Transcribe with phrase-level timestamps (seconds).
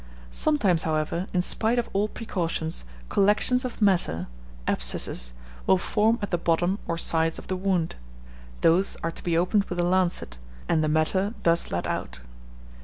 [0.31, 4.25] Sometimes, however, in spite of all precautions, collections of matter
[4.67, 5.33] (abscesses)
[5.67, 7.97] will form at the bottom or sides of the wound.
[8.61, 12.21] Those are to be opened with a lancet, and the matter thus let out.